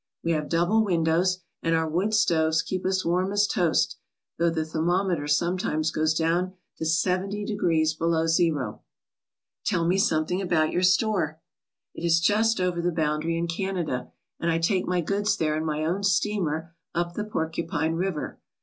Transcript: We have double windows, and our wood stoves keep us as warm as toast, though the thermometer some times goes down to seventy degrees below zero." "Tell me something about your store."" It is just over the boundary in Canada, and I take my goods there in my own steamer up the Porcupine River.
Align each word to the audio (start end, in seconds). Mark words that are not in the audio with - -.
We 0.23 0.31
have 0.31 0.49
double 0.49 0.83
windows, 0.83 1.41
and 1.61 1.75
our 1.75 1.87
wood 1.87 2.15
stoves 2.15 2.63
keep 2.63 2.87
us 2.87 3.01
as 3.01 3.05
warm 3.05 3.31
as 3.33 3.45
toast, 3.45 3.97
though 4.39 4.49
the 4.49 4.65
thermometer 4.65 5.27
some 5.27 5.59
times 5.59 5.91
goes 5.91 6.15
down 6.15 6.53
to 6.77 6.87
seventy 6.87 7.45
degrees 7.45 7.93
below 7.93 8.25
zero." 8.25 8.81
"Tell 9.63 9.85
me 9.85 9.99
something 9.99 10.41
about 10.41 10.71
your 10.71 10.81
store."" 10.81 11.39
It 11.93 12.03
is 12.03 12.19
just 12.19 12.59
over 12.59 12.81
the 12.81 12.91
boundary 12.91 13.37
in 13.37 13.45
Canada, 13.47 14.11
and 14.39 14.49
I 14.49 14.57
take 14.57 14.87
my 14.87 15.01
goods 15.01 15.37
there 15.37 15.55
in 15.55 15.63
my 15.65 15.85
own 15.85 16.01
steamer 16.01 16.73
up 16.95 17.13
the 17.13 17.23
Porcupine 17.23 17.93
River. 17.93 18.39